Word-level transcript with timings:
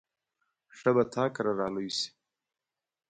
ښه 0.77 0.89
به 0.95 1.03
تا 1.13 1.23
کره 1.35 1.53
را 1.59 1.67
لوی 1.75 1.89
شي. 1.97 2.09